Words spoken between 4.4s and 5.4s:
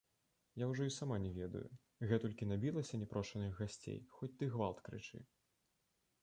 ты гвалт крычы.